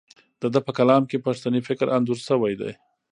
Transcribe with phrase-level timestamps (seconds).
[0.41, 2.71] د ده په کلام کې پښتني فکر انځور شوی دی.